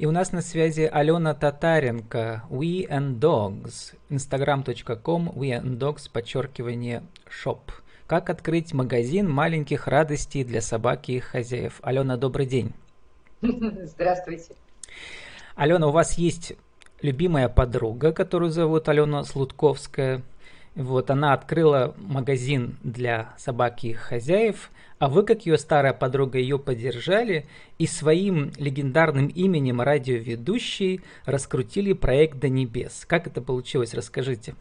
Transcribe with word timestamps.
И 0.00 0.06
у 0.06 0.12
нас 0.12 0.32
на 0.32 0.40
связи 0.40 0.88
Алена 0.90 1.34
Татаренко, 1.34 2.44
We 2.48 2.88
and 2.88 3.18
Dogs, 3.18 3.94
instagram.com, 4.08 5.28
We 5.28 5.50
and 5.50 5.76
Dogs, 5.76 6.10
подчеркивание, 6.10 7.02
shop. 7.28 7.58
Как 8.06 8.30
открыть 8.30 8.72
магазин 8.72 9.28
маленьких 9.28 9.86
радостей 9.86 10.42
для 10.42 10.62
собаки 10.62 11.10
и 11.10 11.16
их 11.16 11.24
хозяев? 11.24 11.80
Алена, 11.82 12.16
добрый 12.16 12.46
день. 12.46 12.72
Здравствуйте. 13.42 14.54
Алена, 15.54 15.88
у 15.88 15.90
вас 15.90 16.16
есть 16.16 16.54
любимая 17.02 17.50
подруга, 17.50 18.12
которую 18.12 18.52
зовут 18.52 18.88
Алена 18.88 19.22
Слудковская. 19.22 20.22
Вот, 20.80 21.10
она 21.10 21.34
открыла 21.34 21.94
магазин 21.98 22.78
для 22.82 23.34
собаки 23.36 23.88
и 23.88 23.90
их 23.90 24.00
хозяев, 24.00 24.70
а 24.98 25.10
вы, 25.10 25.24
как 25.24 25.44
ее 25.44 25.58
старая 25.58 25.92
подруга, 25.92 26.38
ее 26.38 26.58
поддержали 26.58 27.46
и 27.76 27.86
своим 27.86 28.50
легендарным 28.56 29.26
именем 29.26 29.82
радиоведущей 29.82 31.02
раскрутили 31.26 31.92
проект 31.92 32.38
до 32.38 32.48
небес. 32.48 33.04
Как 33.06 33.26
это 33.26 33.42
получилось? 33.42 33.92
Расскажите. 33.92 34.54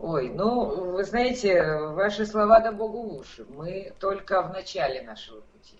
Ой, 0.00 0.30
ну, 0.30 0.92
вы 0.94 1.04
знаете, 1.04 1.62
ваши 1.92 2.26
слова 2.26 2.58
да 2.58 2.72
богу 2.72 3.02
в 3.02 3.18
уши. 3.20 3.46
Мы 3.56 3.92
только 4.00 4.42
в 4.42 4.52
начале 4.52 5.02
нашего 5.02 5.42
пути. 5.42 5.78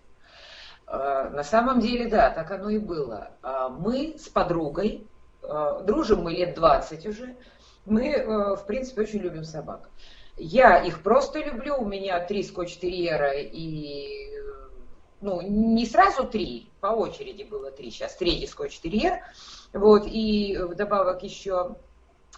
А, 0.86 1.28
на 1.30 1.42
самом 1.42 1.80
деле, 1.80 2.08
да, 2.08 2.30
так 2.30 2.52
оно 2.52 2.70
и 2.70 2.78
было. 2.78 3.32
А, 3.42 3.68
мы 3.68 4.14
с 4.16 4.28
подругой, 4.28 5.08
а, 5.42 5.80
дружим 5.80 6.22
мы 6.22 6.34
лет 6.34 6.54
20 6.54 7.06
уже, 7.06 7.34
мы, 7.86 8.56
в 8.56 8.66
принципе, 8.66 9.02
очень 9.02 9.20
любим 9.20 9.44
собак. 9.44 9.88
Я 10.36 10.82
их 10.82 11.02
просто 11.02 11.38
люблю, 11.38 11.76
у 11.76 11.84
меня 11.84 12.18
три 12.20 12.42
скотч-терьера 12.42 13.32
и 13.34 14.24
ну, 15.24 15.40
не 15.40 15.86
сразу 15.86 16.24
три, 16.24 16.70
по 16.80 16.88
очереди 16.88 17.44
было 17.44 17.70
три, 17.70 17.90
сейчас 17.90 18.14
третий 18.16 18.46
скотч-терьер, 18.46 19.20
вот, 19.72 20.04
и 20.06 20.58
вдобавок 20.60 21.22
еще 21.22 21.76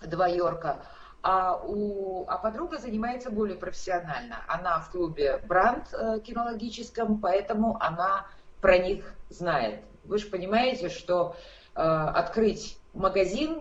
два 0.02 0.28
Йорка. 0.28 0.84
А, 1.22 1.56
у, 1.56 2.24
а 2.28 2.38
подруга 2.38 2.78
занимается 2.78 3.30
более 3.30 3.56
профессионально. 3.56 4.44
Она 4.46 4.78
в 4.78 4.92
клубе 4.92 5.40
Бранд 5.48 5.92
э, 5.92 6.20
кинологическом, 6.20 7.18
поэтому 7.18 7.76
она 7.80 8.26
про 8.60 8.78
них 8.78 9.12
знает. 9.30 9.80
Вы 10.04 10.18
же 10.18 10.28
понимаете, 10.28 10.88
что 10.88 11.34
э, 11.74 11.80
открыть 11.80 12.78
магазин, 12.96 13.60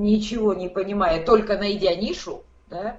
ничего 0.00 0.54
не 0.54 0.68
понимая, 0.68 1.24
только 1.24 1.56
найдя 1.56 1.94
нишу, 1.94 2.44
да, 2.68 2.96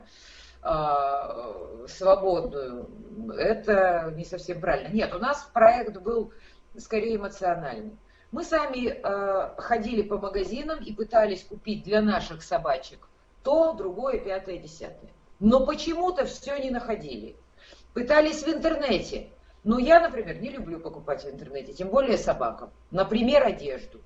а, 0.61 1.85
свободную, 1.87 2.89
это 3.37 4.13
не 4.15 4.25
совсем 4.25 4.61
правильно. 4.61 4.93
Нет, 4.93 5.13
у 5.13 5.19
нас 5.19 5.49
проект 5.53 5.97
был 5.97 6.31
скорее 6.77 7.17
эмоциональный. 7.17 7.97
Мы 8.31 8.43
сами 8.43 8.87
э, 8.87 9.55
ходили 9.57 10.01
по 10.01 10.17
магазинам 10.17 10.79
и 10.83 10.91
пытались 10.91 11.43
купить 11.43 11.83
для 11.83 12.01
наших 12.01 12.41
собачек 12.41 13.07
то, 13.43 13.73
другое, 13.73 14.17
пятое, 14.17 14.57
десятое. 14.57 15.11
Но 15.39 15.65
почему-то 15.65 16.25
все 16.25 16.57
не 16.57 16.71
находили. 16.71 17.35
Пытались 17.93 18.43
в 18.43 18.47
интернете. 18.47 19.29
Но 19.63 19.77
я, 19.77 19.99
например, 19.99 20.41
не 20.41 20.49
люблю 20.49 20.79
покупать 20.79 21.23
в 21.23 21.29
интернете, 21.29 21.73
тем 21.73 21.89
более 21.89 22.17
собакам. 22.17 22.71
Например, 22.91 23.45
одежду. 23.45 24.01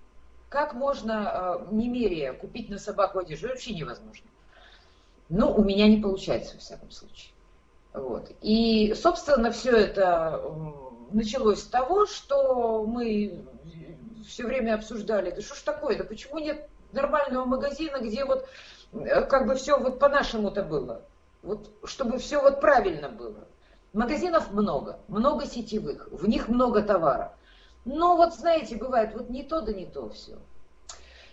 Как 0.49 0.73
можно, 0.73 1.59
э, 1.69 1.73
не 1.73 1.89
меряя, 1.89 2.33
купить 2.33 2.69
на 2.69 2.79
собаку 2.79 3.19
одежду? 3.19 3.49
Вообще 3.49 3.73
невозможно. 3.73 4.27
Ну, 5.29 5.53
у 5.53 5.63
меня 5.63 5.87
не 5.87 5.97
получается, 5.97 6.55
во 6.55 6.61
всяком 6.61 6.91
случае. 6.91 7.33
Вот. 7.93 8.31
И, 8.41 8.93
собственно, 8.93 9.51
все 9.51 9.71
это 9.71 10.41
началось 11.11 11.61
с 11.61 11.67
того, 11.67 12.05
что 12.05 12.85
мы 12.85 13.45
все 14.25 14.45
время 14.45 14.75
обсуждали, 14.75 15.31
да 15.31 15.41
что 15.41 15.55
ж 15.55 15.59
такое, 15.59 15.97
да 15.97 16.03
почему 16.03 16.39
нет 16.39 16.69
нормального 16.91 17.45
магазина, 17.45 17.97
где 17.99 18.25
вот 18.25 18.47
э, 18.93 19.23
как 19.23 19.47
бы 19.47 19.55
все 19.55 19.77
вот 19.77 19.99
по-нашему-то 19.99 20.63
было. 20.63 21.01
Вот 21.43 21.69
чтобы 21.85 22.19
все 22.19 22.41
вот 22.41 22.61
правильно 22.61 23.09
было. 23.09 23.47
Магазинов 23.93 24.51
много, 24.51 24.99
много 25.07 25.45
сетевых, 25.45 26.09
в 26.11 26.27
них 26.27 26.49
много 26.49 26.81
товара. 26.81 27.33
Но 27.85 28.17
вот 28.17 28.35
знаете, 28.35 28.75
бывает 28.75 29.13
вот 29.13 29.29
не 29.29 29.43
то 29.43 29.61
да 29.61 29.71
не 29.71 29.85
то 29.85 30.09
все. 30.09 30.37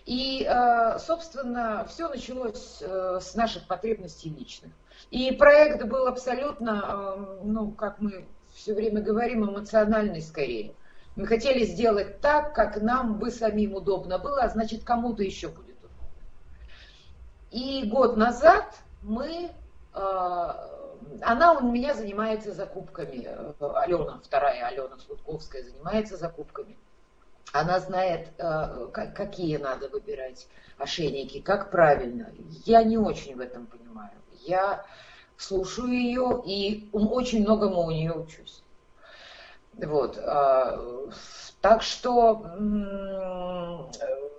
И, 0.05 0.45
э, 0.47 0.99
собственно, 0.99 1.85
все 1.89 2.07
началось 2.07 2.77
э, 2.81 3.19
с 3.21 3.33
наших 3.35 3.67
потребностей 3.67 4.29
личных. 4.29 4.71
И 5.09 5.31
проект 5.31 5.83
был 5.85 6.07
абсолютно, 6.07 7.39
э, 7.41 7.43
ну, 7.43 7.71
как 7.71 7.99
мы 7.99 8.25
все 8.53 8.73
время 8.73 9.01
говорим, 9.01 9.49
эмоциональный 9.49 10.21
скорее. 10.21 10.73
Мы 11.15 11.25
хотели 11.25 11.65
сделать 11.65 12.21
так, 12.21 12.53
как 12.53 12.81
нам 12.81 13.17
бы 13.17 13.31
самим 13.31 13.73
удобно 13.73 14.19
было, 14.19 14.41
а 14.41 14.49
значит, 14.49 14.83
кому-то 14.83 15.23
еще 15.23 15.47
будет 15.47 15.77
удобно. 15.79 16.07
И 17.51 17.89
год 17.89 18.15
назад 18.15 18.75
мы, 19.01 19.49
она 19.95 21.53
у 21.53 21.71
меня 21.71 21.93
занимается 21.93 22.53
закупками, 22.53 23.27
Алена, 23.59 24.19
вторая 24.23 24.65
Алена 24.67 24.97
Слудковская 24.97 25.63
занимается 25.63 26.17
закупками. 26.17 26.77
Она 27.53 27.79
знает, 27.79 28.29
э, 28.37 28.87
какие 28.91 29.57
надо 29.57 29.87
выбирать 29.87 30.47
ошейники, 30.77 31.39
как 31.39 31.71
правильно. 31.71 32.31
Я 32.65 32.83
не 32.83 32.97
очень 32.97 33.35
в 33.35 33.39
этом 33.39 33.65
понимаю. 33.67 34.11
Я 34.41 34.85
слушаю 35.37 35.87
ее 35.87 36.41
и 36.45 36.89
очень 36.91 37.43
многому 37.43 37.83
у 37.83 37.91
нее 37.91 38.13
учусь. 38.13 38.61
Вот. 39.73 40.17
А, 40.17 41.11
так 41.61 41.81
что, 41.81 42.33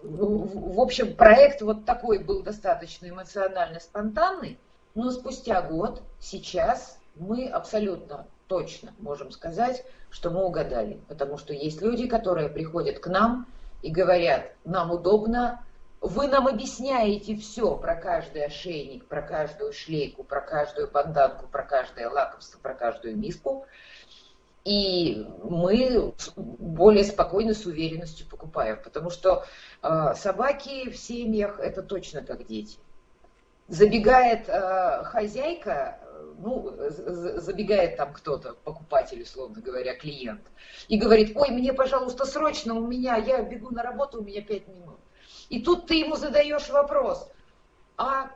в 0.02 0.80
общем, 0.80 1.14
проект 1.14 1.62
вот 1.62 1.84
такой 1.84 2.18
был 2.18 2.42
достаточно 2.42 3.08
эмоционально 3.08 3.80
спонтанный, 3.80 4.58
но 4.96 5.10
спустя 5.10 5.60
год, 5.60 6.02
сейчас 6.18 6.98
мы 7.16 7.46
абсолютно 7.46 8.26
точно 8.46 8.94
можем 8.98 9.30
сказать, 9.30 9.84
что 10.08 10.30
мы 10.30 10.42
угадали. 10.42 10.98
Потому 11.06 11.36
что 11.36 11.52
есть 11.52 11.82
люди, 11.82 12.08
которые 12.08 12.48
приходят 12.48 12.98
к 12.98 13.06
нам 13.06 13.46
и 13.82 13.90
говорят, 13.90 14.52
нам 14.64 14.90
удобно, 14.90 15.62
вы 16.00 16.28
нам 16.28 16.46
объясняете 16.46 17.36
все 17.36 17.76
про 17.76 17.94
каждый 17.94 18.46
ошейник, 18.46 19.06
про 19.06 19.20
каждую 19.20 19.74
шлейку, 19.74 20.24
про 20.24 20.40
каждую 20.40 20.90
банданку, 20.90 21.46
про 21.46 21.62
каждое 21.62 22.08
лакомство, 22.08 22.58
про 22.58 22.72
каждую 22.72 23.18
миску. 23.18 23.66
И 24.64 25.26
мы 25.44 26.14
более 26.36 27.04
спокойно, 27.04 27.52
с 27.52 27.66
уверенностью 27.66 28.26
покупаем. 28.26 28.78
Потому 28.82 29.10
что 29.10 29.44
э, 29.82 30.14
собаки 30.16 30.88
в 30.88 30.96
семьях 30.96 31.60
это 31.60 31.82
точно 31.82 32.22
как 32.22 32.46
дети. 32.46 32.78
Забегает 33.68 34.48
э, 34.48 35.04
хозяйка 35.04 36.00
ну, 36.38 36.74
забегает 36.88 37.96
там 37.96 38.12
кто-то, 38.12 38.54
покупатель, 38.64 39.22
условно 39.22 39.60
говоря, 39.60 39.96
клиент, 39.96 40.42
и 40.88 40.98
говорит, 40.98 41.36
ой, 41.36 41.50
мне, 41.50 41.72
пожалуйста, 41.72 42.26
срочно, 42.26 42.74
у 42.74 42.86
меня, 42.86 43.16
я 43.16 43.42
бегу 43.42 43.70
на 43.70 43.82
работу, 43.82 44.20
у 44.20 44.24
меня 44.24 44.42
пять 44.42 44.68
минут. 44.68 44.98
И 45.48 45.62
тут 45.62 45.86
ты 45.86 45.94
ему 45.94 46.16
задаешь 46.16 46.68
вопрос, 46.68 47.30
а 47.96 48.30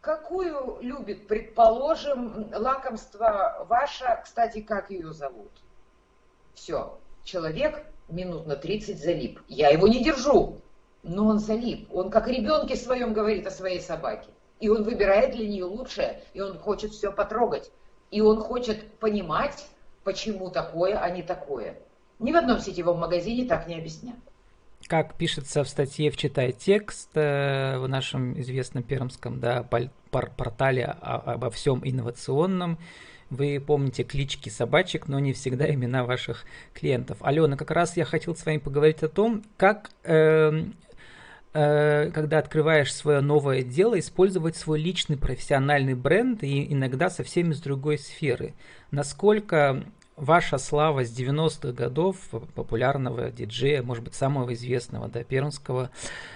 какую 0.00 0.78
любит, 0.80 1.26
предположим, 1.26 2.50
лакомство 2.52 3.66
ваша, 3.68 4.20
кстати, 4.22 4.60
как 4.60 4.90
ее 4.90 5.12
зовут? 5.12 5.50
Все, 6.54 6.98
человек 7.24 7.84
минут 8.08 8.46
на 8.46 8.56
30 8.56 9.00
залип. 9.00 9.40
Я 9.48 9.68
его 9.68 9.86
не 9.86 10.02
держу, 10.02 10.60
но 11.02 11.26
он 11.26 11.38
залип. 11.38 11.88
Он 11.94 12.10
как 12.10 12.26
ребенке 12.26 12.74
своем 12.74 13.12
говорит 13.12 13.46
о 13.46 13.50
своей 13.50 13.80
собаке. 13.80 14.28
И 14.60 14.68
он 14.68 14.82
выбирает 14.82 15.34
для 15.34 15.46
нее 15.46 15.64
лучшее, 15.64 16.20
и 16.34 16.40
он 16.40 16.58
хочет 16.58 16.92
все 16.92 17.12
потрогать. 17.12 17.70
И 18.10 18.20
он 18.20 18.40
хочет 18.40 18.90
понимать, 18.98 19.66
почему 20.04 20.50
такое, 20.50 20.98
а 20.98 21.10
не 21.10 21.22
такое. 21.22 21.76
Ни 22.18 22.32
в 22.32 22.36
одном 22.36 22.58
сетевом 22.58 22.98
магазине 22.98 23.46
так 23.46 23.68
не 23.68 23.76
объяснят. 23.76 24.16
Как 24.86 25.14
пишется 25.14 25.64
в 25.64 25.68
статье 25.68 26.10
в 26.10 26.16
«Читай 26.16 26.52
текст» 26.52 27.10
э, 27.14 27.78
в 27.78 27.88
нашем 27.88 28.38
известном 28.40 28.82
пермском 28.82 29.38
да, 29.38 29.62
портале 30.10 30.84
обо 30.84 31.50
всем 31.50 31.82
инновационном, 31.84 32.78
вы 33.28 33.62
помните 33.64 34.04
клички 34.04 34.48
собачек, 34.48 35.06
но 35.06 35.18
не 35.18 35.34
всегда 35.34 35.68
имена 35.72 36.04
ваших 36.04 36.44
клиентов. 36.72 37.18
Алена, 37.20 37.56
как 37.56 37.70
раз 37.70 37.96
я 37.96 38.06
хотел 38.06 38.34
с 38.34 38.46
вами 38.46 38.58
поговорить 38.58 39.02
о 39.02 39.08
том, 39.08 39.44
как 39.58 39.90
э, 40.04 40.38
Э, 40.48 40.62
когда 41.58 42.38
открываешь 42.38 42.94
свое 42.94 43.20
новое 43.20 43.62
дело, 43.62 43.98
использовать 43.98 44.56
свой 44.56 44.80
личный 44.80 45.16
профессиональный 45.16 45.94
бренд 45.94 46.44
и 46.44 46.72
иногда 46.72 47.10
совсем 47.10 47.50
из 47.50 47.60
другой 47.60 47.98
сферы. 47.98 48.54
Насколько 48.92 49.84
ваша 50.18 50.58
слава 50.58 51.04
с 51.04 51.10
90-х 51.16 51.72
годов, 51.72 52.16
популярного 52.54 53.30
диджея, 53.30 53.82
может 53.82 54.04
быть, 54.04 54.14
самого 54.14 54.52
известного, 54.54 55.08
да, 55.08 55.22
пермского, 55.22 55.90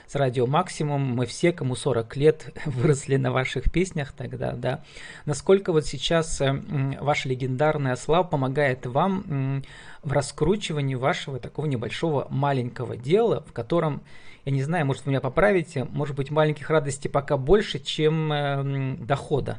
с 0.06 0.14
радио 0.14 0.46
Максимум. 0.46 1.02
Мы 1.02 1.26
все, 1.26 1.52
кому 1.52 1.75
40 1.75 2.17
лет, 2.17 2.62
выросли 2.67 3.17
на 3.17 3.32
ваших 3.32 3.70
песнях 3.70 4.12
тогда, 4.12 4.52
да. 4.52 4.84
Насколько 5.26 5.73
вот 5.73 5.87
сейчас 5.87 6.40
э, 6.40 6.52
ваша 7.00 7.29
легендарная 7.29 7.96
слава 7.96 8.25
помогает 8.25 8.87
вам 8.87 9.62
в 10.02 10.12
раскручивании 10.12 10.94
вашего 10.94 11.38
такого 11.38 11.67
небольшого 11.67 12.26
маленького 12.31 12.96
дела, 12.96 13.44
в 13.46 13.52
котором 13.52 14.02
я 14.44 14.52
не 14.52 14.62
знаю, 14.62 14.87
может, 14.87 15.05
вы 15.05 15.11
меня 15.11 15.20
поправите, 15.20 15.85
может 15.85 16.17
быть, 16.17 16.31
маленьких 16.31 16.69
радостей 16.70 17.08
пока 17.08 17.37
больше, 17.37 17.78
чем 17.78 18.32
э, 18.32 18.96
дохода. 18.99 19.58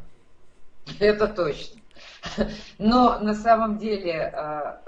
Это 0.99 1.27
точно. 1.27 1.82
Но 2.77 3.19
на 3.19 3.33
самом 3.33 3.77
деле 3.77 4.27
а, 4.27 4.81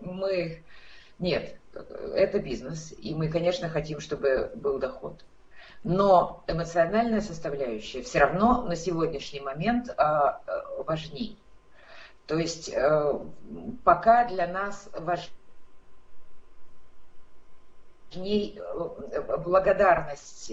мы... 0.00 0.62
Нет, 1.18 1.56
это 2.14 2.38
бизнес, 2.38 2.92
и 2.98 3.14
мы, 3.14 3.28
конечно, 3.28 3.68
хотим, 3.68 4.00
чтобы 4.00 4.50
был 4.54 4.78
доход. 4.78 5.24
Но 5.84 6.42
эмоциональная 6.46 7.20
составляющая 7.20 8.02
все 8.02 8.18
равно 8.18 8.62
на 8.62 8.76
сегодняшний 8.76 9.40
момент 9.40 9.88
а, 9.96 10.40
важней. 10.84 11.38
То 12.26 12.36
есть 12.38 12.70
э, 12.70 13.20
пока 13.84 14.24
для 14.24 14.48
нас 14.48 14.88
важней 14.92 15.30
благодарность 19.44 20.52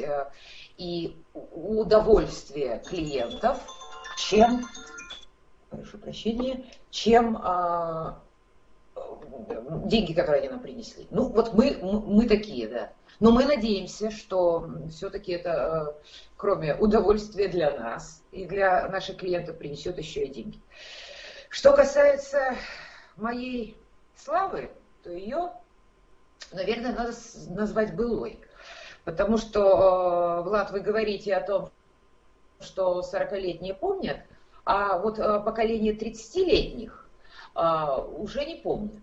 и 0.78 1.18
удовольствие 1.34 2.82
клиентов, 2.86 3.58
чем 4.18 4.68
прошу 5.78 5.98
прощения, 5.98 6.66
чем 6.90 7.38
а, 7.38 8.22
деньги, 9.86 10.14
которые 10.14 10.42
они 10.42 10.50
нам 10.50 10.60
принесли. 10.60 11.08
Ну, 11.12 11.30
вот 11.30 11.54
мы, 11.54 11.78
мы 11.82 12.28
такие, 12.28 12.68
да. 12.68 12.94
Но 13.20 13.32
мы 13.32 13.46
надеемся, 13.46 14.12
что 14.12 14.70
все-таки 14.90 15.34
это, 15.34 15.96
э, 16.00 16.04
кроме 16.36 16.76
удовольствия 16.76 17.48
для 17.48 17.72
нас 17.78 18.24
и 18.32 18.46
для 18.46 18.88
наших 18.90 19.18
клиентов, 19.18 19.58
принесет 19.58 19.98
еще 19.98 20.26
и 20.26 20.34
деньги. 20.34 20.60
Что 21.50 21.74
касается 21.74 22.56
моей 23.16 23.78
славы, 24.16 24.72
то 25.04 25.12
ее, 25.12 25.52
наверное, 26.52 26.94
надо 26.94 27.14
назвать 27.50 27.96
былой. 27.96 28.40
Потому 29.06 29.38
что, 29.38 30.40
э, 30.40 30.42
Влад, 30.44 30.72
вы 30.72 30.80
говорите 30.80 31.36
о 31.36 31.46
том, 31.46 31.70
что 32.60 33.02
40-летние 33.02 33.74
помнят, 33.74 34.18
а 34.66 34.98
вот 34.98 35.20
э, 35.20 35.40
поколение 35.42 35.94
30-летних 35.94 37.10
а, 37.56 37.98
уже 37.98 38.46
не 38.46 38.56
помнят. 38.56 39.02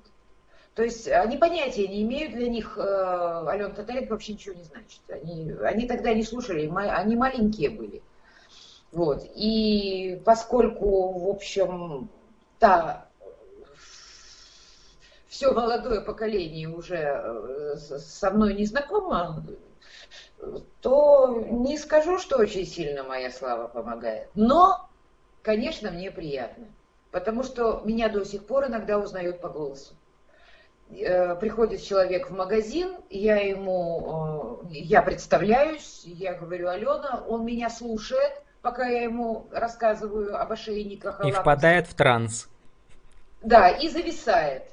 То 0.74 0.82
есть 0.82 1.08
они 1.08 1.36
понятия 1.36 1.86
не 1.88 2.02
имеют, 2.02 2.32
для 2.32 2.48
них 2.48 2.78
э, 2.78 3.44
Алена 3.46 3.70
Татаренко 3.70 4.12
вообще 4.12 4.32
ничего 4.32 4.54
не 4.54 4.64
значит. 4.64 5.00
Они, 5.08 5.52
они 5.62 5.86
тогда 5.86 6.14
не 6.14 6.22
слушали, 6.22 6.70
они 6.74 7.16
маленькие 7.16 7.70
были. 7.70 8.02
Вот. 8.92 9.24
И 9.34 10.20
поскольку, 10.24 11.18
в 11.18 11.28
общем, 11.28 12.08
та 12.58 13.08
все 15.28 15.52
молодое 15.52 16.00
поколение 16.00 16.68
уже 16.68 16.96
э, 16.96 17.76
со 17.76 18.30
мной 18.30 18.54
не 18.54 18.64
знакомо, 18.64 19.44
то 20.80 21.28
не 21.50 21.78
скажу, 21.78 22.18
что 22.18 22.38
очень 22.38 22.66
сильно 22.66 23.02
моя 23.04 23.30
слава 23.30 23.68
помогает. 23.68 24.28
Но 24.34 24.89
Конечно, 25.42 25.90
мне 25.90 26.10
приятно, 26.10 26.66
потому 27.10 27.42
что 27.42 27.82
меня 27.84 28.08
до 28.08 28.24
сих 28.24 28.44
пор 28.46 28.66
иногда 28.66 28.98
узнают 28.98 29.40
по 29.40 29.48
голосу. 29.48 29.94
Э, 30.90 31.36
приходит 31.36 31.82
человек 31.82 32.30
в 32.30 32.36
магазин, 32.36 32.96
я 33.10 33.36
ему, 33.36 34.60
э, 34.64 34.74
я 34.74 35.02
представляюсь, 35.02 36.02
я 36.04 36.34
говорю, 36.34 36.68
Алена, 36.68 37.22
он 37.28 37.44
меня 37.46 37.70
слушает, 37.70 38.32
пока 38.60 38.86
я 38.86 39.04
ему 39.04 39.46
рассказываю 39.52 40.40
об 40.40 40.50
ошейниках. 40.52 41.24
И 41.24 41.30
впадает 41.30 41.86
в 41.86 41.94
транс. 41.94 42.48
Да, 43.42 43.68
и 43.68 43.88
зависает. 43.88 44.64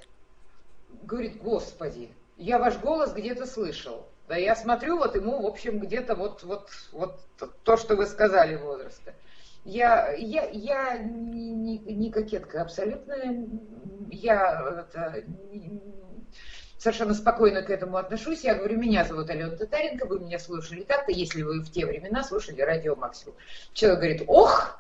Говорит, 1.04 1.42
господи, 1.42 2.10
я 2.38 2.60
ваш 2.60 2.78
голос 2.78 3.14
где-то 3.14 3.46
слышал. 3.46 4.06
Да 4.28 4.36
я 4.36 4.56
смотрю, 4.56 4.98
вот 4.98 5.16
ему, 5.16 5.42
в 5.42 5.46
общем, 5.46 5.80
где-то 5.80 6.16
вот, 6.16 6.44
вот, 6.44 6.70
вот 6.92 7.20
то, 7.64 7.78
что 7.78 7.96
вы 7.96 8.06
сказали 8.06 8.56
возраста. 8.56 9.14
Я, 9.68 10.14
я, 10.14 10.46
я 10.46 10.98
не, 10.98 11.52
не, 11.52 11.78
не 11.80 12.10
кокетка 12.10 12.62
абсолютно. 12.62 13.14
Я 14.10 14.86
это, 14.88 15.26
совершенно 16.78 17.14
спокойно 17.14 17.62
к 17.62 17.70
этому 17.70 17.98
отношусь. 17.98 18.46
Я 18.46 18.56
говорю, 18.56 18.80
меня 18.80 19.04
зовут 19.04 19.30
Алена 19.30 19.58
Татаренко, 19.58 20.06
вы 20.06 20.22
меня 20.22 20.40
слушали 20.40 20.84
так-то, 20.84 21.12
если 21.12 21.42
вы 21.42 21.60
в 21.62 21.70
те 21.70 21.86
времена 21.86 22.24
слушали 22.24 22.62
радио 22.62 22.96
Максимум. 22.96 23.36
Человек 23.74 24.00
говорит, 24.00 24.24
ох, 24.28 24.80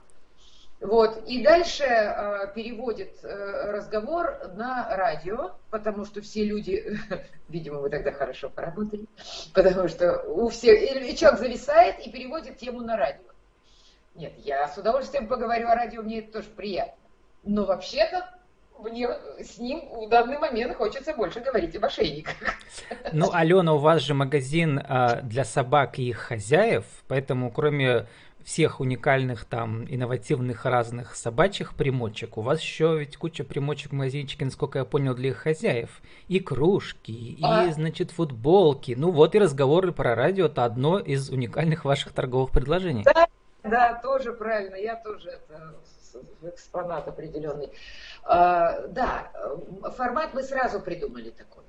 вот, 0.80 1.22
и 1.28 1.44
дальше 1.44 1.84
э, 1.84 2.54
переводит 2.56 3.20
э, 3.24 3.72
разговор 3.72 4.40
на 4.56 4.96
радио, 4.96 5.52
потому 5.70 6.06
что 6.06 6.22
все 6.22 6.46
люди, 6.46 6.98
видимо, 7.50 7.80
вы 7.80 7.90
тогда 7.90 8.14
хорошо 8.14 8.50
поработали, 8.50 9.06
потому 9.54 9.90
что 9.90 10.22
у 10.22 10.48
всех, 10.48 10.82
и 10.82 11.18
человек 11.18 11.42
зависает 11.42 12.00
и 12.00 12.10
переводит 12.10 12.56
тему 12.56 12.80
на 12.80 12.96
радио. 12.96 13.28
Нет, 14.18 14.34
я 14.38 14.68
с 14.68 14.78
удовольствием 14.78 15.28
поговорю 15.28 15.68
о 15.68 15.76
радио, 15.76 16.02
мне 16.02 16.20
это 16.20 16.34
тоже 16.34 16.48
приятно. 16.56 16.96
Но 17.44 17.66
вообще-то 17.66 18.28
мне 18.80 19.10
с 19.40 19.60
ним 19.60 19.82
в 20.08 20.10
данный 20.10 20.40
момент 20.40 20.76
хочется 20.76 21.14
больше 21.14 21.40
говорить 21.40 21.76
об 21.76 21.86
ошейниках. 21.86 22.34
Ну, 23.14 23.32
Алена, 23.32 23.74
у 23.74 23.78
вас 23.78 24.02
же 24.02 24.14
магазин 24.14 24.82
а, 24.84 25.22
для 25.22 25.46
собак 25.46 26.00
и 26.00 26.10
их 26.10 26.18
хозяев, 26.18 26.86
поэтому 27.08 27.52
кроме 27.52 28.08
всех 28.44 28.80
уникальных 28.80 29.46
там 29.46 29.86
инновативных 29.86 30.66
разных 30.66 31.16
собачьих 31.16 31.76
примочек, 31.76 32.38
у 32.38 32.42
вас 32.42 32.62
еще 32.62 32.98
ведь 32.98 33.18
куча 33.18 33.44
примочек 33.44 33.92
в 33.92 33.96
магазинчике, 33.96 34.46
насколько 34.46 34.80
я 34.80 34.86
понял, 34.86 35.14
для 35.16 35.30
их 35.30 35.38
хозяев. 35.38 36.02
И 36.28 36.40
кружки, 36.40 37.38
а... 37.44 37.66
и, 37.66 37.72
значит, 37.72 38.12
футболки. 38.12 38.96
Ну 38.98 39.12
вот 39.12 39.36
и 39.36 39.40
разговоры 39.40 39.92
про 39.92 40.16
радио, 40.16 40.46
это 40.46 40.66
одно 40.66 40.98
из 40.98 41.30
уникальных 41.30 41.84
ваших 41.84 42.14
торговых 42.14 42.52
предложений. 42.52 43.04
Да, 43.04 43.28
да, 43.68 44.00
тоже 44.02 44.34
правильно, 44.34 44.76
я 44.76 44.96
тоже 44.96 45.30
это 45.30 45.76
экспонат 46.42 47.08
определенный. 47.08 47.72
А, 48.24 48.88
да, 48.88 49.32
формат 49.96 50.34
мы 50.34 50.44
сразу 50.44 50.80
придумали 50.80 51.30
такой. 51.30 51.64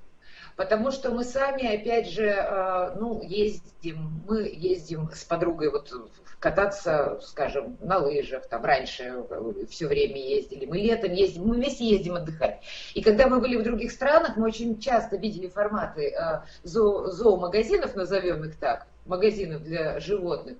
Потому 0.55 0.91
что 0.91 1.11
мы 1.11 1.23
сами, 1.23 1.73
опять 1.73 2.09
же, 2.09 2.31
а, 2.31 2.93
ну, 2.99 3.21
ездим, 3.21 4.23
мы 4.27 4.41
ездим 4.41 5.09
с 5.13 5.23
подругой 5.23 5.71
вот 5.71 5.93
кататься, 6.39 7.19
скажем, 7.21 7.77
на 7.81 7.97
лыжах, 7.97 8.47
там 8.47 8.63
раньше 8.63 9.25
все 9.69 9.87
время 9.87 10.17
ездили, 10.17 10.65
мы 10.65 10.77
летом 10.77 11.11
ездим, 11.11 11.45
мы 11.45 11.55
вместе 11.55 11.85
ездим 11.85 12.15
отдыхать. 12.15 12.61
И 12.93 13.01
когда 13.01 13.27
мы 13.27 13.39
были 13.39 13.57
в 13.57 13.63
других 13.63 13.91
странах, 13.91 14.37
мы 14.37 14.47
очень 14.47 14.79
часто 14.79 15.17
видели 15.17 15.47
форматы 15.47 16.15
зо, 16.63 17.07
зоомагазинов, 17.07 17.93
назовем 17.95 18.45
их 18.45 18.57
так, 18.57 18.87
магазинов 19.05 19.63
для 19.63 19.99
животных, 19.99 20.57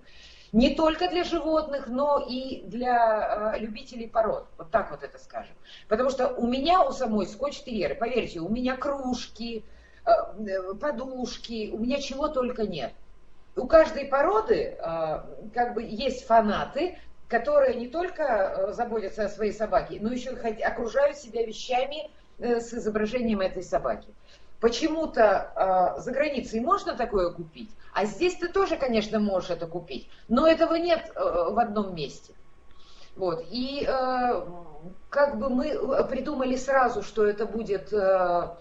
не 0.51 0.75
только 0.75 1.09
для 1.09 1.23
животных, 1.23 1.87
но 1.87 2.23
и 2.27 2.63
для 2.65 3.53
э, 3.55 3.59
любителей 3.59 4.07
пород. 4.07 4.47
Вот 4.57 4.71
так 4.71 4.91
вот 4.91 5.03
это 5.03 5.17
скажем. 5.19 5.55
Потому 5.87 6.09
что 6.09 6.29
у 6.29 6.47
меня 6.47 6.83
у 6.83 6.91
самой 6.91 7.27
скотч-терьеры, 7.27 7.95
поверьте, 7.95 8.39
у 8.39 8.49
меня 8.49 8.75
кружки, 8.75 9.63
э, 10.05 10.11
э, 10.11 10.73
подушки, 10.75 11.69
у 11.71 11.79
меня 11.79 12.01
чего 12.01 12.27
только 12.27 12.65
нет. 12.65 12.93
У 13.55 13.67
каждой 13.67 14.05
породы 14.05 14.77
э, 14.79 15.21
как 15.53 15.73
бы 15.73 15.83
есть 15.83 16.25
фанаты, 16.25 16.97
которые 17.27 17.75
не 17.75 17.87
только 17.87 18.23
э, 18.23 18.73
заботятся 18.73 19.25
о 19.25 19.29
своей 19.29 19.53
собаке, 19.53 19.99
но 20.01 20.11
еще 20.11 20.31
окружают 20.31 21.17
себя 21.17 21.45
вещами 21.45 22.09
э, 22.39 22.59
с 22.59 22.73
изображением 22.73 23.41
этой 23.41 23.63
собаки. 23.63 24.07
Почему-то 24.59 25.95
э, 25.97 26.01
за 26.01 26.11
границей 26.11 26.59
можно 26.59 26.95
такое 26.95 27.31
купить, 27.31 27.71
а 27.93 28.05
здесь 28.05 28.35
ты 28.35 28.49
тоже, 28.49 28.75
конечно, 28.75 29.19
можешь 29.19 29.51
это 29.51 29.67
купить, 29.67 30.09
но 30.27 30.47
этого 30.47 30.75
нет 30.75 31.11
э, 31.15 31.19
в 31.19 31.57
одном 31.59 31.95
месте. 31.95 32.33
Вот. 33.15 33.45
И 33.49 33.85
э, 33.87 34.45
как 35.09 35.37
бы 35.37 35.49
мы 35.49 36.03
придумали 36.05 36.55
сразу, 36.55 37.03
что 37.03 37.25
это 37.25 37.45
будет 37.45 37.93
э, 37.93 38.55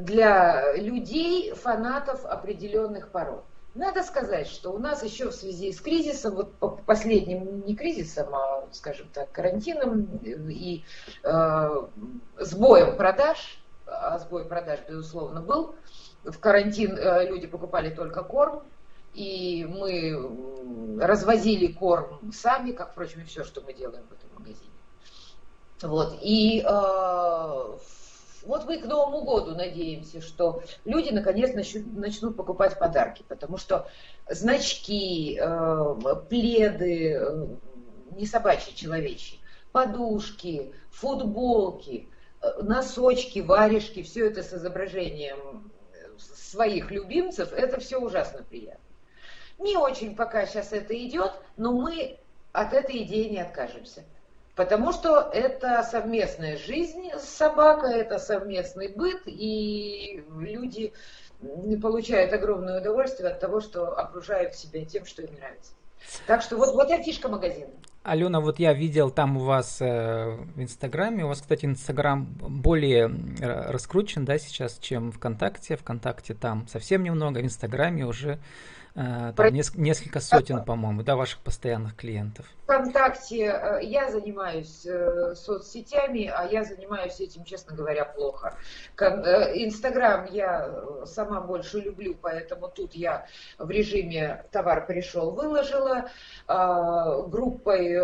для 0.00 0.76
людей, 0.76 1.52
фанатов 1.52 2.24
определенных 2.24 3.08
пород. 3.08 3.44
Надо 3.74 4.02
сказать, 4.02 4.48
что 4.48 4.70
у 4.70 4.78
нас 4.78 5.04
еще 5.04 5.30
в 5.30 5.34
связи 5.34 5.72
с 5.72 5.80
кризисом, 5.80 6.34
вот 6.34 6.82
последним 6.84 7.64
не 7.64 7.76
кризисом, 7.76 8.34
а, 8.34 8.66
скажем 8.72 9.08
так, 9.14 9.30
карантином 9.30 10.08
и 10.24 10.82
э, 11.22 11.82
сбоем 12.38 12.96
продаж, 12.96 13.60
сбой 14.18 14.44
продаж, 14.44 14.80
безусловно, 14.88 15.40
был. 15.40 15.74
В 16.24 16.38
карантин 16.38 16.96
э, 16.96 17.26
люди 17.26 17.46
покупали 17.46 17.90
только 17.90 18.22
корм, 18.22 18.62
и 19.14 19.66
мы 19.68 21.00
развозили 21.00 21.66
корм 21.68 22.32
сами, 22.32 22.72
как, 22.72 22.92
впрочем, 22.92 23.22
и 23.22 23.24
все, 23.24 23.44
что 23.44 23.60
мы 23.62 23.72
делаем 23.72 24.04
в 24.08 24.12
этом 24.12 24.30
магазине. 24.38 24.70
Вот, 25.82 26.18
и 26.22 26.60
э, 26.60 27.78
вот 28.42 28.64
мы 28.66 28.78
к 28.78 28.84
Новому 28.84 29.22
году 29.22 29.54
надеемся, 29.54 30.20
что 30.20 30.62
люди 30.84 31.10
наконец 31.10 31.54
начнут, 31.54 32.36
покупать 32.36 32.78
подарки, 32.78 33.24
потому 33.28 33.56
что 33.56 33.88
значки, 34.28 35.38
э, 35.40 35.94
пледы, 36.28 37.14
э, 37.14 37.46
не 38.12 38.26
собачьи, 38.26 38.74
человечьи, 38.74 39.40
подушки, 39.72 40.74
футболки, 40.90 42.10
носочки, 42.60 43.40
варежки, 43.40 44.02
все 44.02 44.26
это 44.26 44.42
с 44.42 44.52
изображением 44.52 45.70
своих 46.18 46.90
любимцев, 46.90 47.52
это 47.52 47.80
все 47.80 47.98
ужасно 47.98 48.42
приятно. 48.42 48.84
Не 49.58 49.76
очень 49.76 50.16
пока 50.16 50.46
сейчас 50.46 50.72
это 50.72 50.94
идет, 50.94 51.32
но 51.56 51.72
мы 51.72 52.18
от 52.52 52.72
этой 52.72 53.02
идеи 53.02 53.28
не 53.28 53.40
откажемся. 53.40 54.04
Потому 54.56 54.92
что 54.92 55.30
это 55.32 55.82
совместная 55.82 56.56
жизнь 56.56 57.10
с 57.12 57.24
собакой, 57.24 57.94
это 58.00 58.18
совместный 58.18 58.88
быт, 58.88 59.22
и 59.26 60.24
люди 60.36 60.92
получают 61.80 62.32
огромное 62.32 62.80
удовольствие 62.80 63.30
от 63.30 63.40
того, 63.40 63.60
что 63.60 63.98
окружают 63.98 64.54
себя 64.54 64.84
тем, 64.84 65.06
что 65.06 65.22
им 65.22 65.34
нравится. 65.34 65.72
Так 66.26 66.42
что 66.42 66.56
вот, 66.56 66.74
вот 66.74 66.90
я 66.90 67.02
фишка 67.02 67.28
магазина. 67.28 67.70
Алена, 68.02 68.40
вот 68.40 68.58
я 68.58 68.72
видел 68.72 69.10
там 69.10 69.36
у 69.36 69.40
вас 69.40 69.78
э, 69.82 70.38
в 70.54 70.62
Инстаграме, 70.62 71.24
у 71.24 71.28
вас, 71.28 71.42
кстати, 71.42 71.66
Инстаграм 71.66 72.24
более 72.24 73.10
раскручен, 73.38 74.24
да, 74.24 74.38
сейчас, 74.38 74.78
чем 74.78 75.12
ВКонтакте. 75.12 75.76
ВКонтакте 75.76 76.32
там 76.32 76.66
совсем 76.66 77.02
немного, 77.02 77.40
в 77.40 77.44
Инстаграме 77.44 78.06
уже 78.06 78.38
там 78.94 79.46
неск- 79.54 79.78
несколько 79.78 80.20
сотен, 80.20 80.64
по-моему, 80.64 81.02
да, 81.02 81.16
ваших 81.16 81.40
постоянных 81.40 81.96
клиентов. 81.96 82.46
ВКонтакте 82.64 83.46
э, 83.46 83.80
я 83.82 84.10
занимаюсь 84.10 84.86
э, 84.86 85.34
соцсетями, 85.34 86.26
а 86.32 86.44
я 86.46 86.64
занимаюсь 86.64 87.20
этим, 87.20 87.44
честно 87.44 87.74
говоря, 87.74 88.04
плохо. 88.04 88.54
Инстаграм 88.96 90.26
я 90.26 91.04
сама 91.04 91.40
больше 91.40 91.80
люблю, 91.80 92.16
поэтому 92.20 92.68
тут 92.68 92.94
я 92.94 93.26
в 93.58 93.70
режиме 93.70 94.44
товар 94.52 94.86
пришел, 94.86 95.32
выложила. 95.32 96.10
А, 96.46 97.22
группой 97.22 97.96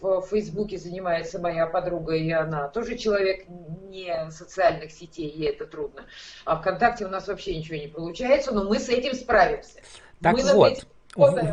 в 0.00 0.22
Фейсбуке 0.30 0.78
занимается 0.78 1.38
моя 1.38 1.66
подруга, 1.66 2.14
и 2.14 2.30
она 2.30 2.68
тоже 2.68 2.96
человек 2.96 3.46
не 3.48 4.30
социальных 4.30 4.92
сетей, 4.92 5.30
ей 5.30 5.50
это 5.50 5.66
трудно. 5.66 6.04
А 6.44 6.56
ВКонтакте 6.56 7.06
у 7.06 7.08
нас 7.08 7.28
вообще 7.28 7.56
ничего 7.56 7.76
не 7.76 7.88
получается, 7.88 8.52
но 8.52 8.64
мы 8.64 8.78
с 8.78 8.88
этим 8.88 9.14
справимся. 9.14 9.80
Так 10.20 10.34
Мы 10.34 10.54
вот, 10.54 10.86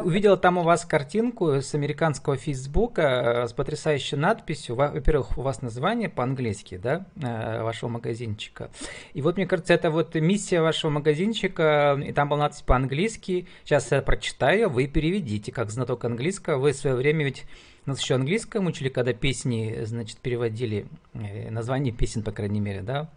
увидела 0.04 0.36
там 0.36 0.58
у 0.58 0.64
вас 0.64 0.86
картинку 0.86 1.54
с 1.54 1.74
американского 1.74 2.36
Фейсбука 2.36 3.02
э, 3.02 3.48
с 3.48 3.54
потрясающей 3.54 4.18
надписью. 4.18 4.76
Во-первых, 4.76 5.38
у 5.38 5.42
вас 5.42 5.62
название 5.62 6.10
по-английски, 6.10 6.78
да, 6.78 7.06
э, 7.16 7.64
вашего 7.64 7.90
магазинчика. 7.90 8.70
И 9.14 9.22
вот, 9.22 9.38
мне 9.38 9.46
кажется, 9.46 9.74
это 9.74 9.90
вот 9.90 10.16
миссия 10.16 10.62
вашего 10.62 10.92
магазинчика, 10.92 12.00
и 12.06 12.12
там 12.12 12.30
была 12.30 12.42
надпись 12.42 12.62
по-английски. 12.62 13.48
Сейчас 13.64 13.92
я 13.92 14.02
прочитаю, 14.02 14.70
вы 14.70 14.88
переведите, 14.88 15.52
как 15.52 15.72
знаток 15.72 16.04
английского. 16.04 16.58
Вы 16.58 16.74
в 16.74 16.76
свое 16.76 16.96
время 16.96 17.24
ведь 17.24 17.46
нас 17.86 18.02
еще 18.02 18.16
английское 18.16 18.60
учили, 18.60 18.90
когда 18.90 19.14
песни, 19.14 19.80
значит, 19.84 20.18
переводили, 20.18 20.88
э, 21.14 21.50
название 21.50 21.94
песен, 21.94 22.22
по 22.22 22.32
крайней 22.32 22.60
мере, 22.60 22.82
да, 22.82 23.10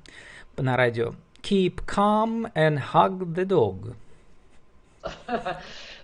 на 0.57 0.77
радио. 0.77 1.15
Keep 1.43 1.87
calm 1.87 2.53
and 2.55 2.81
hug 2.93 3.35
the 3.35 3.45
dog. 3.45 3.95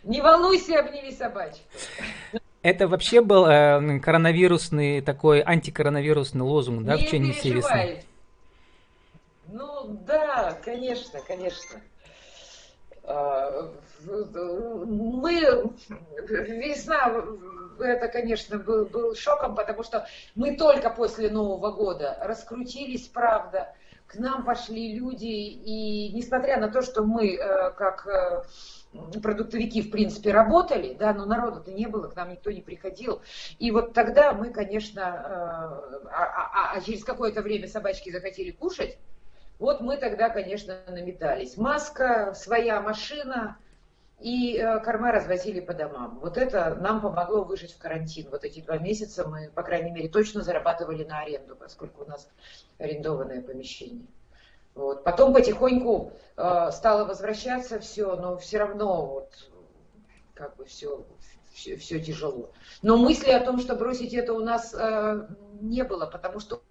Не 0.04 0.20
волнуйся, 0.20 0.80
обними 0.80 1.12
собачку. 1.12 1.62
Это 2.62 2.86
вообще 2.86 3.20
был 3.20 3.46
э, 3.46 3.98
коронавирусный 3.98 5.00
такой 5.00 5.40
антикоронавирусный 5.40 6.42
лозунг, 6.42 6.84
да, 6.84 6.94
Не 6.94 7.02
в 7.02 7.04
течение 7.06 7.32
всей 7.32 7.52
весны? 7.52 8.04
Ну 9.48 9.98
да, 10.06 10.56
конечно, 10.64 11.20
конечно. 11.26 11.80
А, 13.04 13.68
мы 14.04 15.72
весна, 16.28 17.24
это, 17.80 18.08
конечно, 18.08 18.58
был, 18.58 18.86
был 18.86 19.14
шоком, 19.16 19.56
потому 19.56 19.82
что 19.82 20.06
мы 20.36 20.56
только 20.56 20.88
после 20.90 21.30
Нового 21.30 21.72
года 21.72 22.16
раскрутились, 22.20 23.08
правда, 23.08 23.74
к 24.12 24.16
нам 24.16 24.44
пошли 24.44 24.94
люди, 24.94 25.24
и 25.24 26.12
несмотря 26.12 26.60
на 26.60 26.68
то, 26.68 26.82
что 26.82 27.02
мы 27.02 27.34
э, 27.34 27.70
как 27.72 28.06
э, 28.06 28.42
продуктовики, 29.22 29.80
в 29.80 29.90
принципе, 29.90 30.32
работали, 30.32 30.94
да, 30.94 31.14
но 31.14 31.24
народа-то 31.24 31.72
не 31.72 31.86
было, 31.86 32.08
к 32.08 32.16
нам 32.16 32.30
никто 32.30 32.50
не 32.50 32.60
приходил. 32.60 33.22
И 33.58 33.70
вот 33.70 33.94
тогда 33.94 34.34
мы, 34.34 34.50
конечно, 34.50 35.00
э, 35.00 36.08
а, 36.10 36.72
а, 36.72 36.72
а 36.76 36.80
через 36.82 37.04
какое-то 37.04 37.40
время 37.40 37.68
собачки 37.68 38.10
захотели 38.10 38.50
кушать, 38.50 38.98
вот 39.58 39.80
мы 39.80 39.96
тогда, 39.96 40.28
конечно, 40.28 40.80
наметались. 40.88 41.56
Маска, 41.56 42.34
своя 42.34 42.82
машина 42.82 43.56
и 44.22 44.56
э, 44.56 44.80
корма 44.80 45.12
развозили 45.12 45.60
по 45.60 45.74
домам. 45.74 46.18
Вот 46.20 46.38
это 46.38 46.74
нам 46.76 47.00
помогло 47.00 47.44
выжить 47.44 47.72
в 47.72 47.78
карантин. 47.78 48.28
Вот 48.30 48.44
эти 48.44 48.60
два 48.60 48.78
месяца 48.78 49.26
мы, 49.26 49.50
по 49.54 49.62
крайней 49.62 49.90
мере, 49.90 50.08
точно 50.08 50.42
зарабатывали 50.42 51.04
на 51.04 51.20
аренду, 51.20 51.56
поскольку 51.56 52.04
у 52.04 52.08
нас 52.08 52.28
арендованное 52.78 53.42
помещение. 53.42 54.06
Вот. 54.74 55.04
Потом 55.04 55.34
потихоньку 55.34 56.12
э, 56.36 56.70
стало 56.72 57.04
возвращаться 57.04 57.80
все, 57.80 58.16
но 58.16 58.38
все 58.38 58.58
равно 58.58 59.06
вот 59.06 59.50
как 60.34 60.56
бы 60.56 60.64
все, 60.64 61.04
все, 61.52 61.76
все 61.76 62.00
тяжело. 62.00 62.50
Но 62.80 62.96
мысли 62.96 63.30
о 63.30 63.40
том, 63.40 63.58
что 63.58 63.74
бросить 63.74 64.14
это 64.14 64.32
у 64.32 64.40
нас 64.40 64.74
э, 64.74 65.26
не 65.60 65.84
было, 65.84 66.06
потому 66.06 66.40
что 66.40 66.62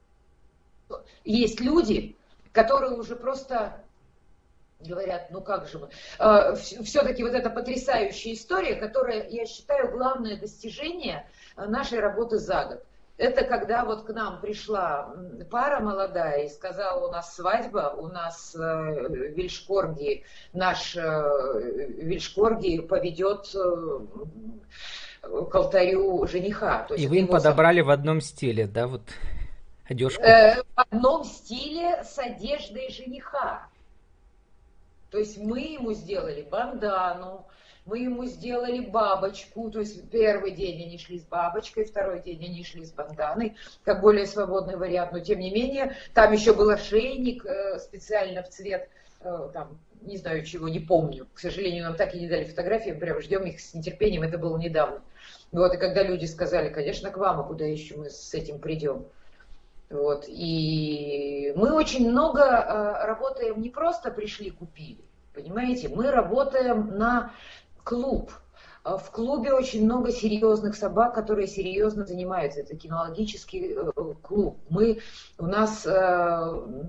есть 1.24 1.60
люди, 1.60 2.16
которые 2.52 2.98
уже 2.98 3.16
просто 3.16 3.84
говорят, 4.86 5.32
ну 5.32 5.42
как 5.42 5.68
же 5.68 5.80
мы. 5.80 5.90
Э, 6.20 6.56
все-таки 6.56 7.24
вот 7.24 7.34
эта 7.34 7.50
потрясающая 7.50 8.34
история, 8.34 8.76
которая, 8.76 9.28
я 9.30 9.46
считаю, 9.46 9.92
главное 9.92 10.38
достижение 10.38 11.26
нашей 11.56 12.00
работы 12.00 12.38
за 12.38 12.66
год. 12.66 12.86
Это 13.18 13.44
когда 13.46 13.86
вот 13.86 14.06
к 14.06 14.10
нам 14.10 14.42
пришла 14.42 15.14
пара 15.52 15.80
молодая 15.80 16.46
и 16.46 16.50
сказала, 16.50 17.08
у 17.08 17.12
нас 17.12 17.36
свадьба, 17.36 17.94
у 17.96 18.08
нас 18.08 18.56
э, 18.56 19.32
Вильшкорги, 19.36 20.24
наш 20.54 20.96
э, 20.98 21.90
Вильшкорги 22.00 22.80
поведет 22.80 23.54
э, 23.54 24.00
к 25.22 25.56
алтарю 25.56 26.26
жениха. 26.26 26.86
То 26.88 26.96
есть 26.96 27.06
и 27.06 27.08
вы 27.08 27.20
им 27.20 27.28
подобрали 27.28 27.82
в 27.82 27.92
одном 27.92 28.22
стиле, 28.22 28.66
да, 28.66 28.88
вот 28.88 29.04
одежку? 29.88 30.24
Э, 30.24 30.64
в 30.64 30.66
одном 30.76 31.24
стиле 31.24 32.04
с 32.04 32.18
одеждой 32.18 32.90
жениха. 32.90 33.68
То 35.12 35.18
есть 35.18 35.38
мы 35.38 35.60
ему 35.60 35.92
сделали 35.92 36.42
бандану, 36.42 37.46
мы 37.86 38.00
ему 38.00 38.26
сделали 38.26 38.80
бабочку, 38.80 39.70
то 39.70 39.80
есть 39.80 40.10
первый 40.10 40.52
день 40.52 40.84
они 40.84 40.98
шли 40.98 41.20
с 41.20 41.24
бабочкой, 41.24 41.84
второй 41.84 42.22
день 42.22 42.46
они 42.46 42.64
шли 42.64 42.86
с 42.86 42.92
банданой, 42.92 43.56
как 43.84 44.02
более 44.02 44.26
свободный 44.26 44.78
вариант, 44.78 45.12
но 45.12 45.20
тем 45.20 45.40
не 45.40 45.52
менее, 45.52 45.98
там 46.14 46.32
еще 46.32 46.54
был 46.54 46.70
ошейник 46.70 47.46
э, 47.46 47.80
специально 47.80 48.42
в 48.42 48.50
цвет, 48.50 48.88
э, 49.20 49.50
там, 49.54 49.78
не 50.02 50.16
знаю 50.16 50.46
чего, 50.46 50.70
не 50.70 50.80
помню. 50.80 51.28
К 51.34 51.40
сожалению, 51.40 51.84
нам 51.84 51.96
так 51.96 52.16
и 52.16 52.20
не 52.20 52.30
дали 52.30 52.46
фотографии, 52.46 52.92
прям 52.92 53.20
ждем 53.20 53.44
их 53.44 53.60
с 53.60 53.74
нетерпением, 53.74 54.24
это 54.24 54.38
было 54.38 54.58
недавно. 54.58 55.02
Вот, 55.52 55.74
и 55.74 55.78
когда 55.78 56.04
люди 56.04 56.26
сказали, 56.26 56.70
конечно, 56.70 57.10
к 57.10 57.18
вам, 57.18 57.42
а 57.42 57.44
куда 57.44 57.66
еще 57.66 57.98
мы 57.98 58.10
с 58.10 58.34
этим 58.34 58.60
придем? 58.60 59.08
Вот, 59.92 60.26
и 60.28 61.52
мы 61.58 61.74
очень 61.74 62.10
много 62.10 62.42
э, 62.42 63.06
работаем, 63.06 63.62
не 63.62 63.70
просто 63.70 64.10
пришли, 64.10 64.50
купили, 64.50 65.04
понимаете, 65.34 65.90
мы 65.90 66.10
работаем 66.12 66.98
на 66.98 67.32
клуб. 67.84 68.32
А 68.84 68.98
в 68.98 69.12
клубе 69.12 69.54
очень 69.54 69.86
много 69.86 70.12
серьезных 70.12 70.76
собак, 70.76 71.14
которые 71.14 71.46
серьезно 71.46 72.04
занимаются. 72.04 72.62
Это 72.62 72.76
кинологический 72.76 73.76
э, 73.76 73.92
клуб. 74.24 74.58
Мы, 74.70 75.02
у 75.38 75.46
нас 75.46 75.86
э, 75.86 75.90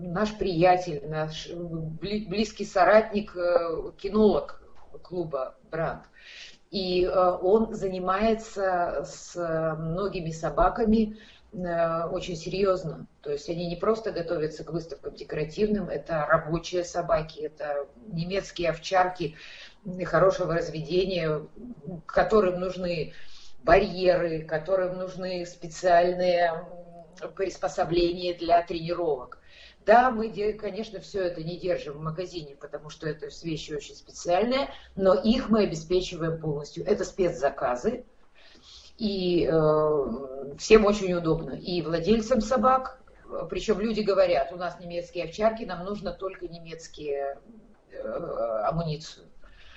наш 0.00 0.32
приятель, 0.38 1.02
наш 1.06 1.50
близкий 1.50 2.64
соратник, 2.64 3.36
э, 3.36 3.92
кинолог 3.98 4.62
клуба 5.02 5.54
Бранд. 5.70 6.04
И 6.70 7.06
он 7.06 7.74
занимается 7.74 9.04
с 9.06 9.36
многими 9.78 10.30
собаками 10.30 11.18
очень 11.52 12.36
серьезно. 12.36 13.06
То 13.20 13.30
есть 13.30 13.48
они 13.50 13.66
не 13.66 13.76
просто 13.76 14.10
готовятся 14.10 14.64
к 14.64 14.72
выставкам 14.72 15.14
декоративным, 15.14 15.88
это 15.88 16.26
рабочие 16.26 16.82
собаки, 16.82 17.40
это 17.40 17.86
немецкие 18.06 18.70
овчарки, 18.70 19.36
хорошего 20.04 20.54
разведения, 20.54 21.46
которым 22.06 22.60
нужны 22.60 23.12
барьеры, 23.62 24.42
которым 24.42 24.96
нужны 24.96 25.44
специальные 25.44 26.66
приспособления 27.36 28.34
для 28.34 28.62
тренировок. 28.62 29.38
Да, 29.84 30.10
мы, 30.10 30.30
конечно, 30.54 31.00
все 31.00 31.24
это 31.24 31.42
не 31.42 31.58
держим 31.58 31.98
в 31.98 32.02
магазине, 32.02 32.54
потому 32.54 32.88
что 32.88 33.08
это 33.08 33.28
вещи 33.42 33.72
очень 33.72 33.96
специальные, 33.96 34.68
но 34.94 35.14
их 35.14 35.48
мы 35.48 35.64
обеспечиваем 35.64 36.40
полностью. 36.40 36.86
Это 36.86 37.04
спецзаказы, 37.04 38.04
И 39.02 39.48
э, 39.50 40.56
всем 40.58 40.86
очень 40.86 41.12
удобно. 41.12 41.54
И 41.54 41.82
владельцам 41.82 42.40
собак, 42.40 43.02
причем 43.50 43.80
люди 43.80 44.00
говорят, 44.00 44.52
у 44.52 44.56
нас 44.56 44.78
немецкие 44.78 45.24
овчарки, 45.24 45.64
нам 45.64 45.84
нужно 45.84 46.12
только 46.12 46.46
немецкие 46.46 47.36
э, 47.90 48.62
амуницию. 48.68 49.26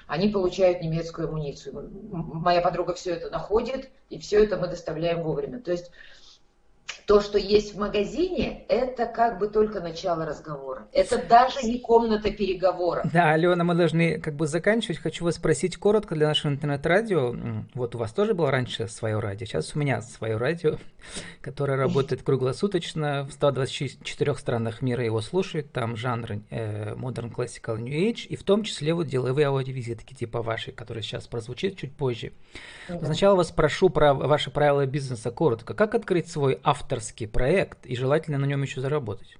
Они 0.05 0.29
получают 0.29 0.83
немецкую 0.83 1.27
амуницию. 1.27 1.89
Моя 2.11 2.61
подруга 2.61 2.93
все 2.93 3.13
это 3.15 3.31
находит, 3.31 3.89
и 4.11 4.19
все 4.19 4.43
это 4.43 4.57
мы 4.57 4.67
доставляем 4.67 5.23
вовремя. 5.23 5.59
То 5.59 5.71
есть 5.71 5.89
то, 7.05 7.21
что 7.21 7.37
есть 7.37 7.75
в 7.75 7.79
магазине, 7.79 8.65
это 8.67 9.05
как 9.05 9.37
бы 9.37 9.47
только 9.47 9.79
начало 9.79 10.25
разговора. 10.25 10.87
Это 10.91 11.17
даже 11.17 11.61
не 11.63 11.79
комната 11.79 12.31
переговора. 12.31 13.07
Да, 13.13 13.31
Алена, 13.31 13.63
мы 13.63 13.75
должны 13.75 14.19
как 14.19 14.35
бы 14.35 14.47
заканчивать. 14.47 14.97
Хочу 14.97 15.23
вас 15.23 15.35
спросить 15.35 15.77
коротко 15.77 16.15
для 16.15 16.27
нашего 16.27 16.51
интернет-радио. 16.51 17.35
Вот 17.75 17.95
у 17.95 17.99
вас 17.99 18.11
тоже 18.11 18.33
было 18.33 18.49
раньше 18.49 18.87
свое 18.87 19.19
радио, 19.19 19.45
сейчас 19.45 19.75
у 19.75 19.79
меня 19.79 20.01
свое 20.01 20.37
радио, 20.37 20.77
которое 21.41 21.77
работает 21.77 22.23
круглосуточно. 22.23 23.25
В 23.25 23.33
124 23.33 24.35
странах 24.35 24.81
мира 24.81 25.03
его 25.03 25.21
слушают. 25.21 25.71
Там 25.71 25.95
жанры 25.95 26.41
э, 26.49 26.95
Modern 26.95 27.31
Classical 27.31 27.77
New 27.77 27.93
Age, 27.93 28.25
и 28.27 28.35
в 28.35 28.43
том 28.43 28.63
числе 28.63 28.95
вот 28.95 29.07
деловые 29.07 29.47
аудиовизитки 29.47 30.15
типа 30.15 30.41
вашей, 30.41 30.73
которые 30.73 31.03
сейчас 31.03 31.27
прозвучит 31.27 31.77
чуть 31.77 31.95
позже. 31.95 32.33
Да. 32.89 32.99
Сначала 33.05 33.35
вас 33.35 33.51
прошу 33.51 33.89
про 33.89 34.15
ваши 34.15 34.49
правила 34.49 34.85
бизнеса 34.87 35.29
коротко. 35.29 35.75
Как 35.75 35.93
открыть 35.93 36.31
свой 36.31 36.59
автор 36.63 36.94
авторский 36.95 37.27
проект 37.27 37.85
и 37.85 37.95
желательно 37.95 38.37
на 38.37 38.45
нем 38.45 38.61
еще 38.61 38.79
заработать? 38.79 39.37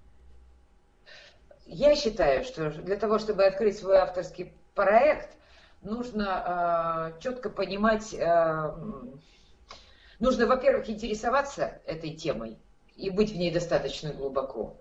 Я 1.66 1.96
считаю, 1.96 2.44
что 2.44 2.70
для 2.70 2.98
того, 2.98 3.18
чтобы 3.18 3.46
открыть 3.46 3.78
свой 3.78 3.98
авторский 3.98 4.54
проект, 4.76 5.36
нужно 5.82 7.14
э, 7.16 7.22
четко 7.22 7.50
понимать, 7.50 8.14
э, 8.14 8.72
нужно, 10.20 10.48
во-первых, 10.48 10.90
интересоваться 10.90 11.80
этой 11.86 12.12
темой 12.12 12.58
и 12.96 13.10
быть 13.10 13.32
в 13.32 13.38
ней 13.38 13.52
достаточно 13.52 14.12
глубоко. 14.12 14.78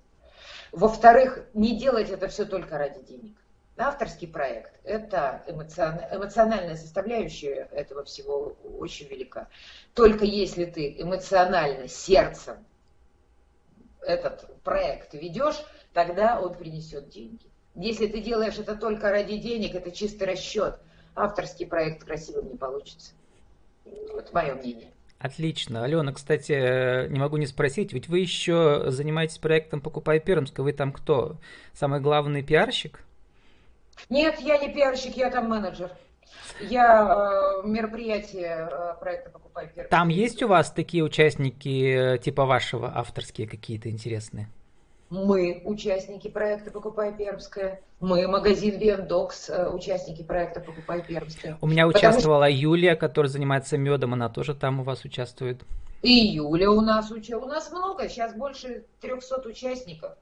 Во-вторых, 0.72 1.46
не 1.54 1.78
делать 1.78 2.10
это 2.10 2.26
все 2.28 2.44
только 2.44 2.76
ради 2.76 3.00
денег. 3.04 3.36
Авторский 3.76 4.28
проект– 4.28 4.72
это 4.84 5.42
эмоциональная 5.48 6.76
составляющая 6.76 7.68
этого 7.72 8.04
всего 8.04 8.56
очень 8.78 9.08
велика. 9.08 9.48
Только 9.94 10.24
если 10.24 10.64
ты 10.64 10.94
эмоционально, 10.96 11.88
сердцем 11.88 12.56
этот 14.00 14.62
проект 14.62 15.14
ведешь, 15.14 15.60
тогда 15.92 16.40
он 16.40 16.54
принесет 16.54 17.08
деньги. 17.08 17.46
Если 17.74 18.06
ты 18.06 18.20
делаешь 18.20 18.58
это 18.58 18.76
только 18.76 19.10
ради 19.10 19.38
денег, 19.38 19.74
это 19.74 19.90
чистый 19.90 20.24
расчет. 20.24 20.78
Авторский 21.16 21.66
проект 21.66 22.04
красивым 22.04 22.52
не 22.52 22.56
получится. 22.56 23.12
Вот 23.84 24.32
мое 24.32 24.54
мнение. 24.54 24.92
Отлично. 25.18 25.82
Алена, 25.82 26.12
кстати, 26.12 27.08
не 27.08 27.18
могу 27.18 27.38
не 27.38 27.46
спросить, 27.46 27.92
ведь 27.92 28.08
вы 28.08 28.20
еще 28.20 28.84
занимаетесь 28.88 29.38
проектом 29.38 29.80
«Покупай 29.80 30.20
Пермск», 30.20 30.58
вы 30.60 30.72
там 30.72 30.92
кто? 30.92 31.38
Самый 31.72 32.00
главный 32.00 32.42
пиарщик? 32.44 33.00
Нет, 34.10 34.40
я 34.40 34.58
не 34.58 34.68
пиарщик, 34.72 35.16
я 35.16 35.30
там 35.30 35.48
менеджер. 35.48 35.90
Я 36.60 37.62
э, 37.64 37.66
мероприятие 37.66 38.68
э, 38.70 38.94
проекта 39.00 39.30
«Покупай 39.30 39.68
Пермск». 39.68 39.90
Там 39.90 40.08
есть 40.08 40.42
у 40.42 40.48
вас 40.48 40.70
такие 40.70 41.02
участники, 41.02 42.14
э, 42.14 42.18
типа 42.18 42.44
вашего, 42.44 42.92
авторские 42.94 43.48
какие-то 43.48 43.90
интересные? 43.90 44.48
Мы 45.10 45.62
участники 45.64 46.28
проекта 46.28 46.70
«Покупай 46.70 47.12
Пермское». 47.12 47.80
Мы 48.00 48.26
магазин 48.28 48.78
Вендокс, 48.78 49.50
э, 49.50 49.68
участники 49.68 50.22
проекта 50.22 50.60
«Покупай 50.60 51.02
Пермское». 51.02 51.58
У 51.60 51.66
меня 51.66 51.86
участвовала 51.86 52.46
что... 52.46 52.54
Юлия, 52.54 52.96
которая 52.96 53.30
занимается 53.30 53.76
медом, 53.76 54.14
она 54.14 54.28
тоже 54.28 54.54
там 54.54 54.80
у 54.80 54.82
вас 54.82 55.04
участвует. 55.04 55.62
И 56.02 56.12
Юля 56.12 56.70
у 56.70 56.80
нас 56.80 57.10
участвует. 57.10 57.44
У 57.44 57.46
нас 57.46 57.70
много, 57.70 58.08
сейчас 58.08 58.34
больше 58.34 58.84
300 59.00 59.48
участников. 59.48 60.12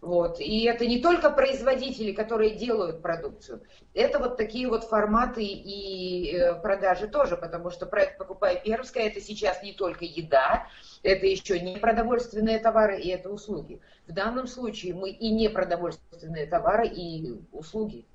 Вот. 0.00 0.38
И 0.38 0.64
это 0.64 0.86
не 0.86 1.00
только 1.00 1.28
производители, 1.30 2.12
которые 2.12 2.54
делают 2.54 3.02
продукцию, 3.02 3.62
это 3.94 4.20
вот 4.20 4.36
такие 4.36 4.68
вот 4.68 4.84
форматы 4.84 5.42
и 5.42 6.36
э, 6.36 6.54
продажи 6.54 7.08
тоже, 7.08 7.36
потому 7.36 7.70
что 7.70 7.84
проект 7.84 8.16
«Покупай 8.16 8.62
Пермское» 8.64 9.08
это 9.08 9.20
сейчас 9.20 9.60
не 9.62 9.72
только 9.72 10.04
еда, 10.04 10.68
это 11.02 11.26
еще 11.26 11.58
не 11.58 11.78
продовольственные 11.78 12.60
товары 12.60 13.00
и 13.00 13.08
это 13.08 13.28
услуги. 13.28 13.80
В 14.06 14.12
данном 14.12 14.46
случае 14.46 14.94
мы 14.94 15.10
и 15.10 15.30
не 15.30 15.50
продовольственные 15.50 16.46
товары 16.46 16.86
и 16.86 17.34
услуги 17.52 18.06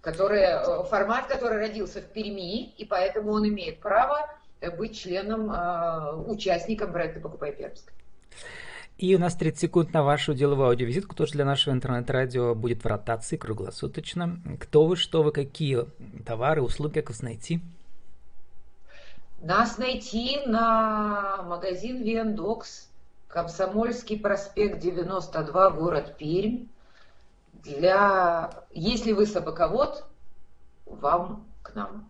которые, 0.00 0.60
э, 0.60 0.84
формат, 0.84 1.28
который 1.28 1.56
родился 1.56 2.02
в 2.02 2.04
Перми, 2.12 2.74
и 2.74 2.84
поэтому 2.84 3.32
он 3.32 3.48
имеет 3.48 3.80
право 3.80 4.28
быть 4.76 4.98
членом, 4.98 5.50
э, 5.50 6.12
участником 6.26 6.92
проекта 6.92 7.20
«Покупай 7.20 7.52
Пермское». 7.52 7.94
И 8.96 9.14
у 9.16 9.18
нас 9.18 9.34
30 9.34 9.60
секунд 9.60 9.92
на 9.92 10.04
вашу 10.04 10.34
деловую 10.34 10.68
аудиовизитку, 10.68 11.16
тоже 11.16 11.32
для 11.32 11.44
нашего 11.44 11.74
интернет-радио 11.74 12.54
будет 12.54 12.84
в 12.84 12.86
ротации 12.86 13.36
круглосуточно. 13.36 14.38
Кто 14.60 14.86
вы, 14.86 14.96
что 14.96 15.24
вы, 15.24 15.32
какие 15.32 15.86
товары, 16.24 16.62
услуги, 16.62 16.94
как 16.94 17.08
вас 17.08 17.20
найти? 17.20 17.60
Нас 19.42 19.78
найти 19.78 20.40
на 20.46 21.42
магазин 21.42 22.02
Вендокс, 22.02 22.88
Комсомольский 23.26 24.18
проспект 24.18 24.78
92, 24.78 25.70
город 25.70 26.16
Пермь. 26.16 26.66
Для... 27.64 28.64
Если 28.72 29.10
вы 29.10 29.26
собаковод, 29.26 30.06
вам 30.86 31.44
к 31.62 31.74
нам. 31.74 32.08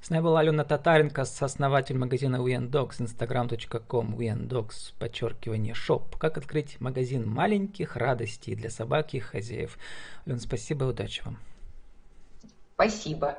С 0.00 0.08
нами 0.08 0.22
была 0.22 0.40
Алена 0.40 0.64
Татаренко, 0.64 1.24
сооснователь 1.24 1.98
магазина 1.98 2.36
WeNDogs, 2.36 3.00
instagram.com, 3.00 4.14
WeNDogs, 4.14 4.94
подчеркивание, 4.98 5.74
шоп. 5.74 6.16
Как 6.16 6.38
открыть 6.38 6.80
магазин 6.80 7.28
маленьких 7.28 7.96
радостей 7.96 8.54
для 8.54 8.70
собак 8.70 9.12
и 9.12 9.18
хозяев. 9.18 9.78
Алена, 10.24 10.40
спасибо 10.40 10.86
и 10.86 10.88
удачи 10.88 11.22
вам. 11.24 11.38
Спасибо. 12.74 13.38